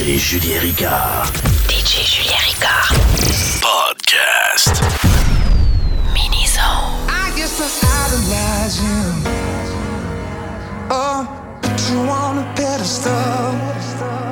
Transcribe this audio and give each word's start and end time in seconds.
DJ 0.00 0.16
Julien 0.16 0.62
Ricard. 0.62 1.30
DJ 1.68 2.06
Julien 2.06 2.40
Ricard. 2.48 2.96
Podcast. 3.60 4.80
Mini 6.14 6.46
Zone. 6.46 7.04
I 7.06 7.30
guess 7.36 7.60
I 7.60 7.68
idolize 8.08 8.80
oh, 8.80 8.86
you. 8.86 9.00
Oh, 10.90 11.26
put 11.60 11.90
you 11.90 11.98
on 12.08 12.38
a 12.38 12.44
pedestal. 12.54 14.29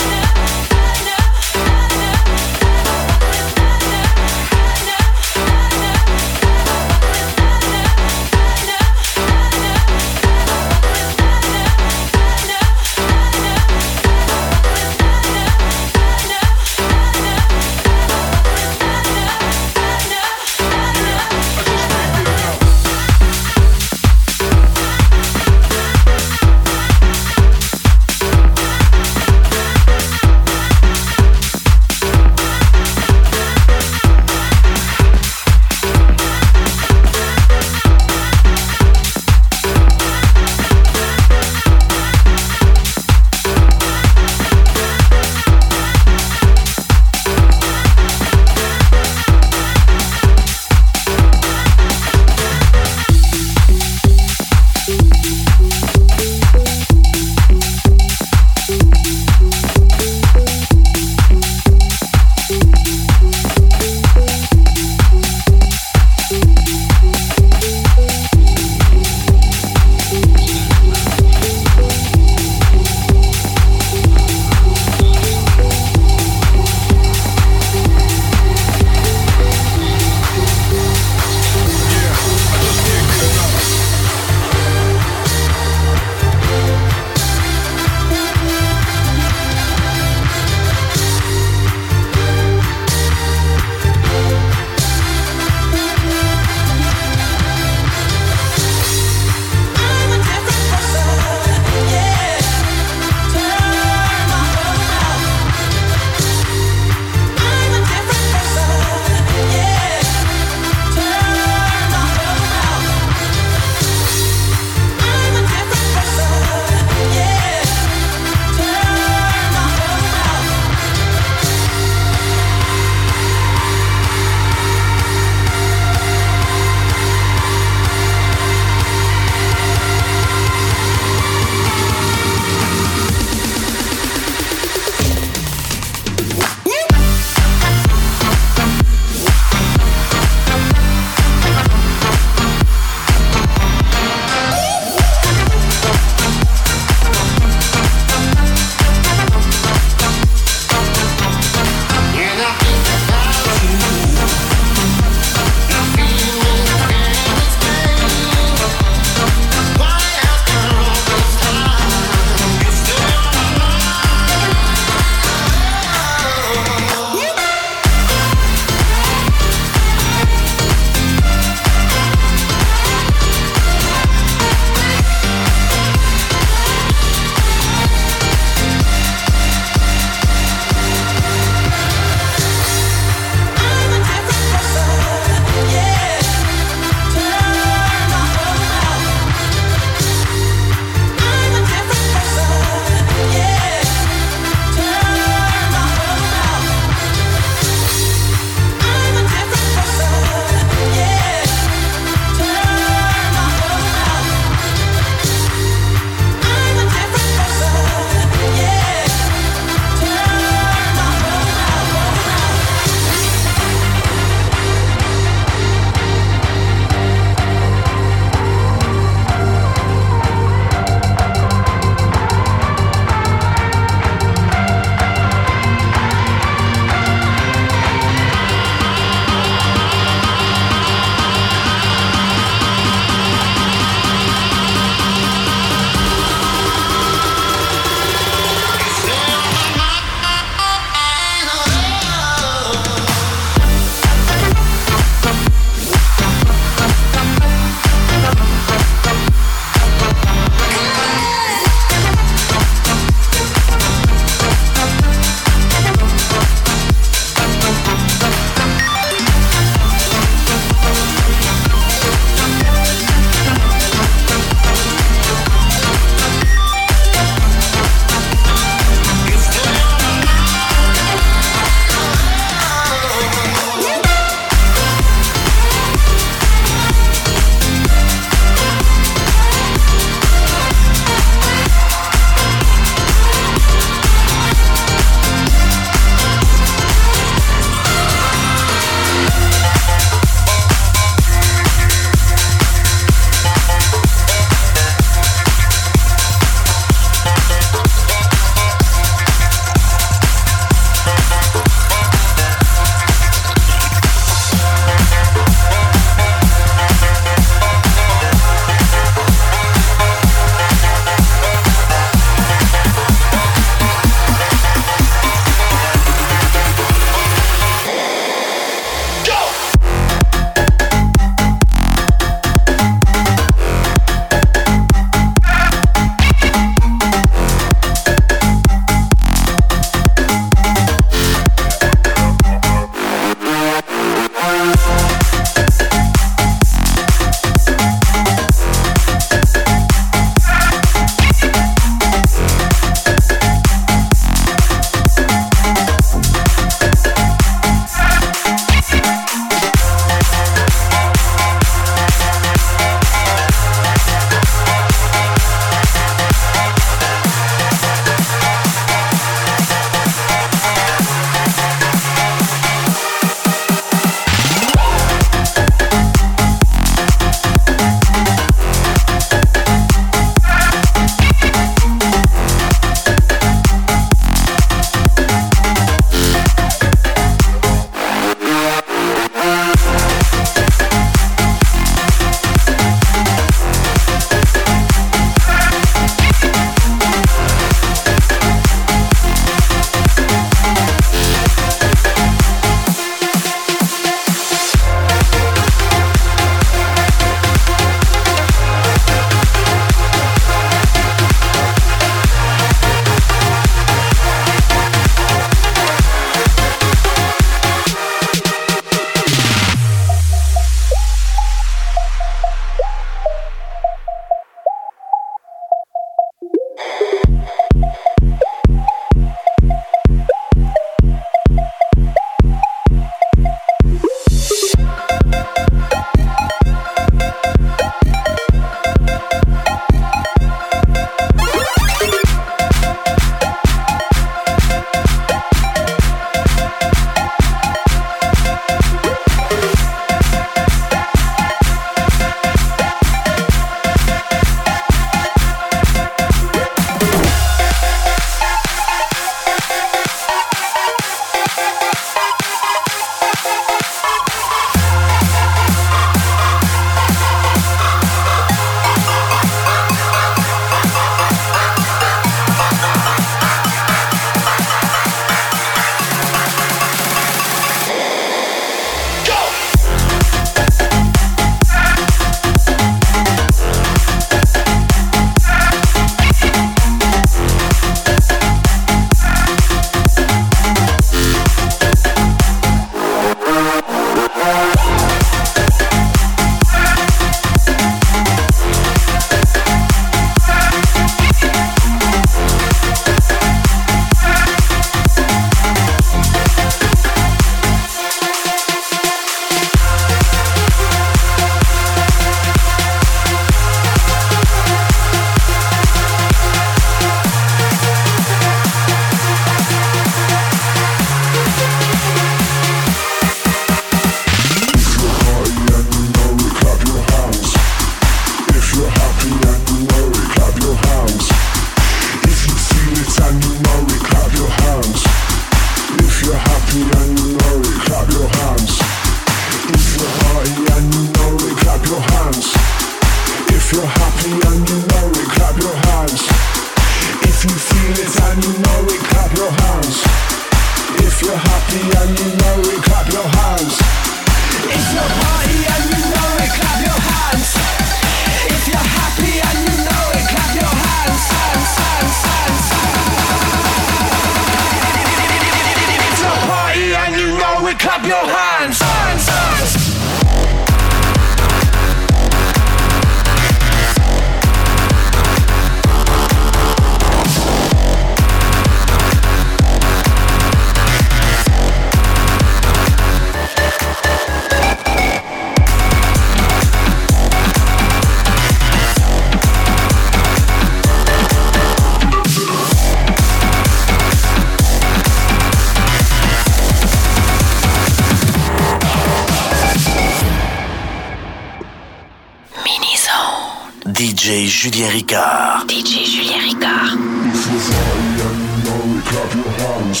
Julien 594.60 594.90
Ricard. 594.90 595.68
DJ 595.68 596.02
Julien 596.02 596.42
Ricard. 596.42 596.98
If 597.30 597.46
you're 597.46 597.62
sorry 597.62 598.10
and 598.26 598.38
you 598.42 598.58
know 598.66 598.98
it, 598.98 599.04
clap 599.06 599.30
your 599.38 599.52
hands. 599.54 600.00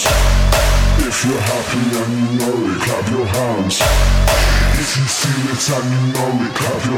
If 0.98 1.16
you're 1.24 1.38
happy 1.38 1.82
and 1.94 2.12
you 2.18 2.26
know 2.42 2.58
it, 2.66 2.80
clap 2.82 3.06
your 3.08 3.26
hands. 3.38 3.78
If 4.82 4.90
you 4.98 5.06
feel 5.06 5.46
it 5.54 5.62
and 5.78 5.86
you 5.94 6.02
know 6.10 6.42
it, 6.42 6.54
clap 6.58 6.82
your 6.90 6.97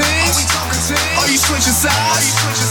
talking 0.00 0.80
teams? 0.80 1.18
Are 1.18 1.28
you 1.28 1.36
switching 1.36 1.76
sides? 1.76 2.61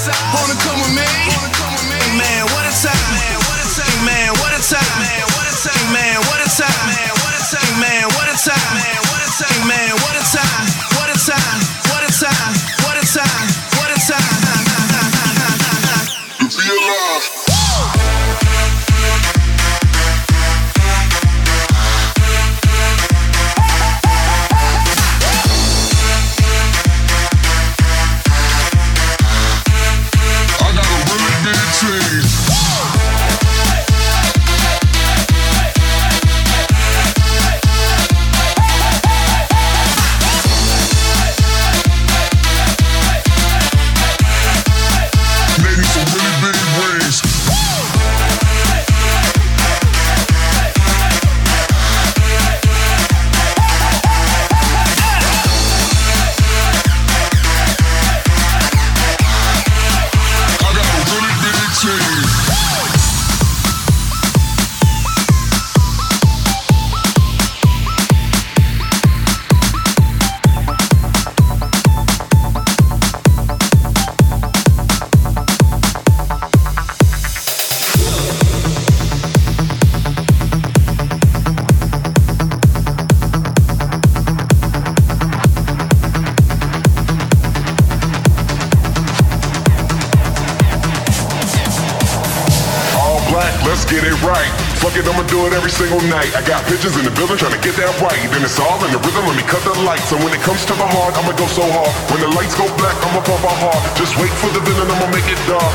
Night. 96.11 96.35
I 96.35 96.43
got 96.43 96.59
bitches 96.67 96.99
in 96.99 97.07
the 97.07 97.13
building 97.15 97.39
trying 97.39 97.55
to 97.55 97.63
get 97.63 97.79
that 97.79 97.87
right. 98.03 98.19
Then 98.35 98.43
it's 98.43 98.59
all 98.59 98.75
in 98.83 98.91
the 98.91 98.99
rhythm, 98.99 99.23
let 99.23 99.39
me 99.39 99.45
cut 99.47 99.63
the 99.63 99.71
lights. 99.87 100.11
And 100.11 100.19
when 100.19 100.35
it 100.35 100.43
comes 100.43 100.67
to 100.67 100.75
the 100.75 100.83
heart, 100.83 101.15
I'ma 101.15 101.31
go 101.39 101.47
so 101.47 101.63
hard. 101.63 101.89
When 102.11 102.19
the 102.19 102.27
lights 102.35 102.53
go 102.59 102.67
black, 102.75 102.99
I'ma 102.99 103.23
pump 103.23 103.41
my 103.41 103.55
heart. 103.63 103.79
Just 103.95 104.19
wait 104.19 104.29
for 104.43 104.51
the 104.51 104.59
villain, 104.67 104.91
I'ma 104.91 105.07
make 105.15 105.25
it 105.31 105.39
dark. 105.47 105.71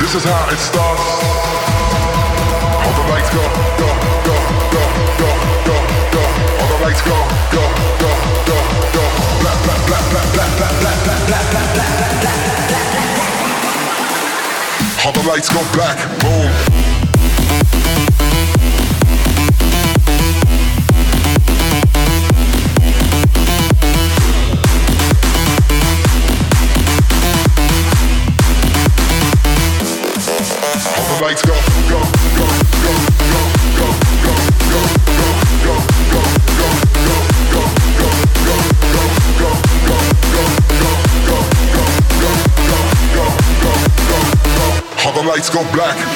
This 0.00 0.16
is 0.16 0.24
how 0.24 0.48
it 0.48 0.58
starts. 0.58 1.04
All 2.80 2.94
the 2.96 3.04
lights 3.12 3.30
go, 3.30 3.44
go, 3.76 3.88
go, 4.24 4.36
go, 4.72 4.84
go, 5.20 5.30
go, 5.68 5.76
go. 6.16 6.24
All 6.64 6.68
the 6.72 6.80
lights 6.88 7.02
go, 7.04 7.16
go, 7.52 7.64
go, 8.00 8.10
go, 8.48 8.56
go. 8.96 9.04
Black, 9.44 9.58
black, 9.68 9.82
black, 9.84 10.04
black, 10.08 10.28
black, 10.32 10.50
black, 10.56 10.74
black, 10.80 10.98
black, 11.04 11.20
black, 11.28 11.44
black, 11.52 11.76
black, 11.76 11.92
black, 12.00 12.16
black. 12.24 12.40
All 15.04 15.12
the 15.12 15.24
lights 15.28 15.52
go 15.52 15.60
black, 15.76 16.00
boom. 16.24 16.73
black. 45.72 46.13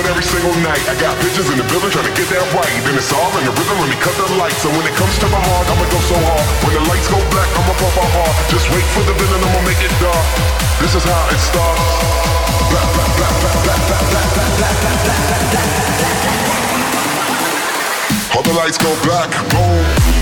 it 0.00 0.06
every 0.10 0.24
single 0.24 0.54
night. 0.64 0.82
I 0.90 0.94
got 0.98 1.14
bitches 1.22 1.46
in 1.52 1.58
the 1.58 1.66
building 1.70 1.90
trying 1.90 2.08
to 2.08 2.16
get 2.16 2.26
that 2.32 2.42
right. 2.54 2.72
Then 2.82 2.94
it's 2.98 3.12
all 3.12 3.30
in 3.38 3.44
the 3.46 3.54
rhythm, 3.54 3.78
let 3.78 3.90
me 3.90 3.98
cut 4.00 4.14
the 4.18 4.26
lights. 4.34 4.58
So 4.62 4.68
when 4.72 4.84
it 4.86 4.94
comes 4.98 5.14
to 5.22 5.26
my 5.30 5.38
heart, 5.38 5.66
I'ma 5.70 5.86
go 5.90 6.00
so 6.02 6.16
hard. 6.18 6.46
When 6.66 6.74
the 6.74 6.84
lights 6.90 7.08
go 7.10 7.18
black, 7.30 7.50
I'ma 7.54 7.74
pop 7.78 7.94
my 7.94 8.08
heart. 8.16 8.34
Just 8.50 8.66
wait 8.74 8.86
for 8.94 9.04
the 9.06 9.14
villain, 9.14 9.40
I'ma 9.44 9.60
make 9.62 9.80
it 9.82 9.94
dark. 10.02 10.26
This 10.82 10.94
is 10.98 11.04
how 11.04 11.22
it 11.30 11.40
starts. 11.40 11.94
All 18.34 18.42
the 18.42 18.54
lights 18.58 18.78
go 18.78 18.90
black. 19.06 20.13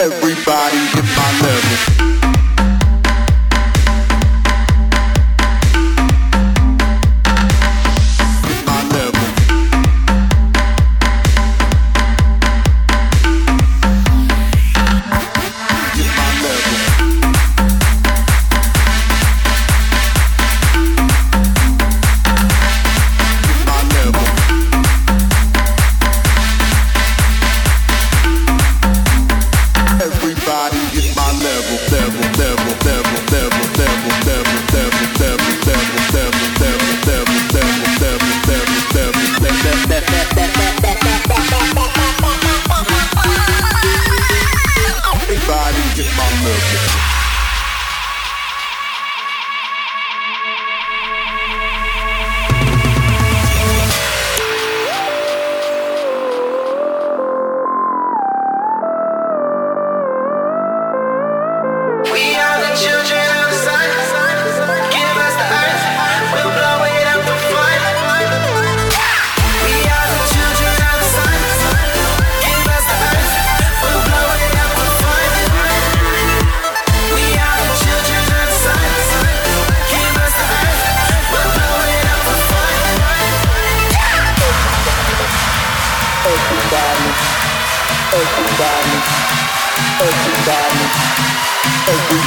Everybody 0.00 0.76
hit 0.92 1.04
my 1.16 1.30
level. 1.42 2.23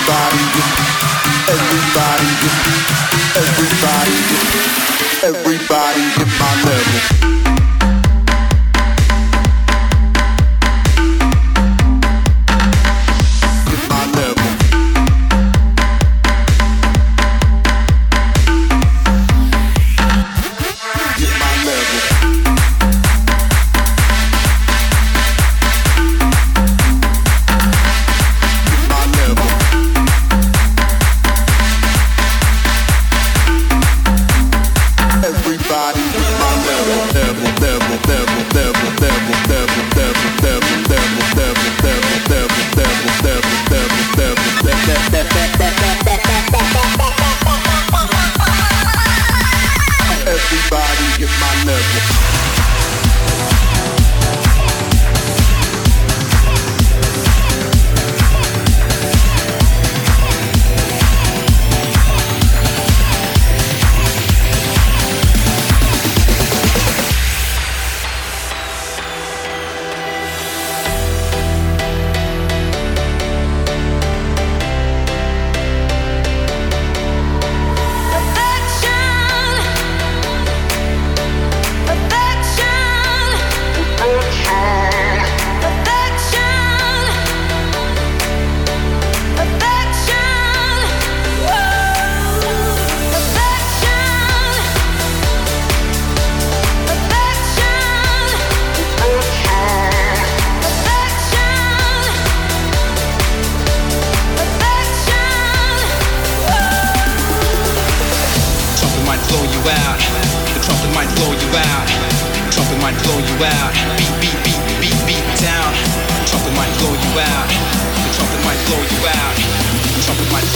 everybody 0.08 0.39
everybody 1.52 2.32
everybody 3.36 4.15
everybody 5.24 6.02
my 6.39 6.63
level. 6.63 7.37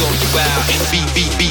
blow 0.02 0.10
you 0.10 0.40
out. 0.40 0.62
B. 1.38 1.51